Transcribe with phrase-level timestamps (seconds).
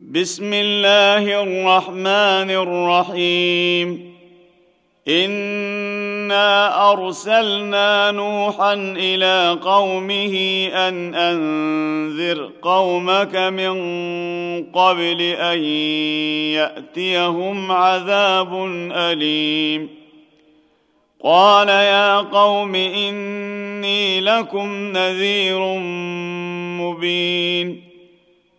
[0.00, 4.14] بسم الله الرحمن الرحيم.
[5.08, 13.74] إنا أرسلنا نوحا إلى قومه أن أنذر قومك من
[14.72, 15.62] قبل أن
[16.54, 19.88] يأتيهم عذاب أليم.
[21.24, 25.58] قال يا قوم إني لكم نذير
[26.80, 27.87] مبين.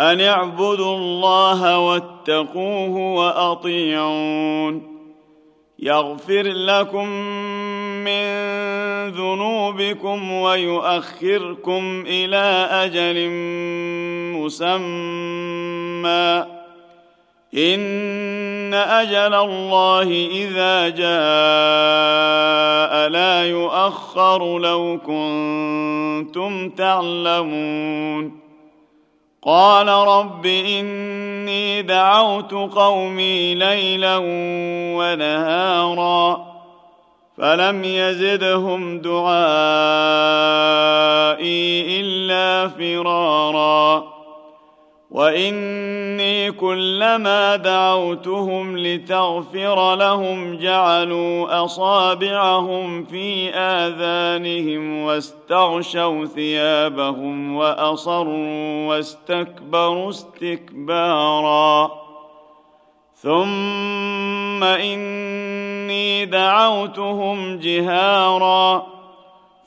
[0.00, 4.92] أن اعبدوا الله واتقوه وأطيعون.
[5.78, 7.08] يغفر لكم
[8.04, 8.22] من
[9.08, 13.28] ذنوبكم ويؤخركم إلى أجل
[14.40, 16.46] مسمى.
[17.54, 21.12] إن أجل الله إذا جاء
[23.08, 28.41] لا يؤخر لو كنتم تعلمون.
[29.44, 34.16] قال رب إني دعوت قومي ليلا
[34.96, 36.52] ونهارا
[37.38, 39.32] فلم يزدهم دعائي
[42.00, 44.04] إلا فرارا
[45.12, 61.90] واني كلما دعوتهم لتغفر لهم جعلوا اصابعهم في اذانهم واستغشوا ثيابهم واصروا واستكبروا استكبارا
[63.14, 68.86] ثم اني دعوتهم جهارا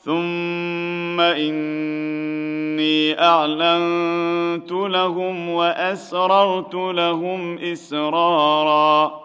[0.06, 9.20] ثم اني اعلنت لهم واسررت لهم اسرارا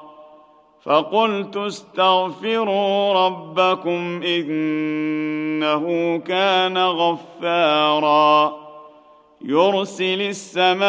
[0.83, 8.53] فقلت استغفروا ربكم انه كان غفارا
[9.41, 10.81] يرسل السماء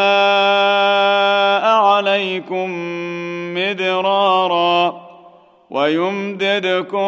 [1.65, 2.69] عليكم
[3.53, 5.12] مدرارا
[5.73, 7.07] ويمددكم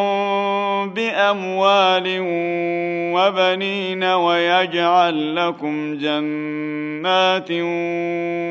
[0.94, 2.03] بأموال
[3.16, 7.51] وبنين ويجعل لكم جنات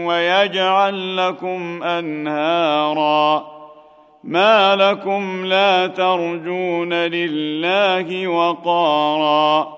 [0.06, 3.46] ويجعل لكم أنهارا.
[4.24, 9.68] ما لكم لا ترجون لله وقارا.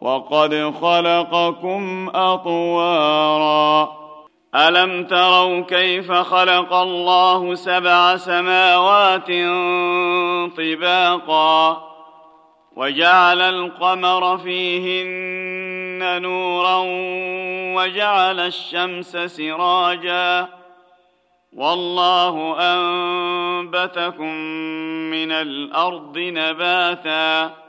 [0.00, 4.05] وقد خلقكم أطوارا.
[4.56, 9.30] الم تروا كيف خلق الله سبع سماوات
[10.56, 11.82] طباقا
[12.76, 16.82] وجعل القمر فيهن نورا
[17.76, 20.48] وجعل الشمس سراجا
[21.52, 24.34] والله انبتكم
[25.10, 27.65] من الأرض نباتا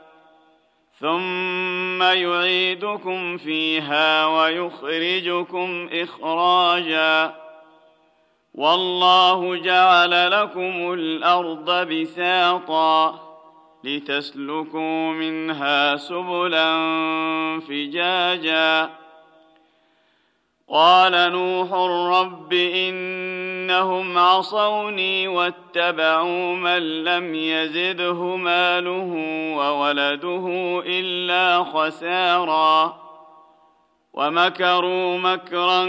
[1.00, 7.34] ثم يعيدكم فيها ويخرجكم اخراجا
[8.54, 13.28] والله جعل لكم الأرض بساطا
[13.84, 16.70] لتسلكوا منها سبلا
[17.60, 18.90] فجاجا
[20.70, 21.72] قال نوح
[22.20, 29.14] رب إنهم عصوني واتبعوا من لم يزده ماله
[29.56, 30.46] وولده
[30.86, 32.96] إلا خسارا
[34.12, 35.84] ومكروا مكرا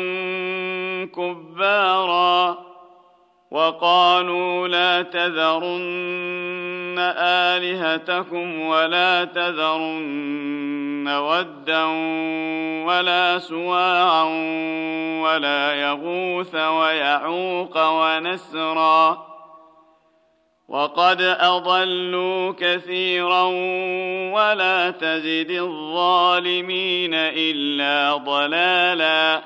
[1.05, 2.57] كبارا
[3.51, 6.78] وقالوا لا تذرن
[7.57, 11.83] الهتكم ولا تذرن ودا
[12.85, 14.23] ولا سواعا
[15.23, 19.29] ولا يغوث ويعوق ونسرا
[20.69, 23.43] وقد اضلوا كثيرا
[24.33, 29.41] ولا تزد الظالمين الا ضلالا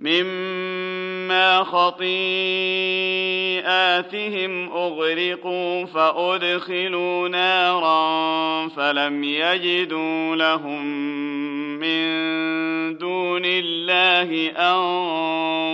[0.00, 2.02] مما خطيئاتهم
[4.72, 10.84] أغرقوا فأدخلوا نارا فلم يجدوا لهم
[11.78, 12.00] من
[12.98, 14.50] دون الله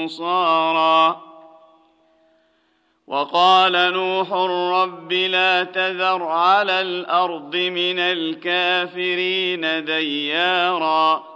[0.02, 1.26] أنصارا.
[3.06, 4.32] وقال نوح
[4.82, 11.35] رب لا تذر على الأرض من الكافرين ديارا.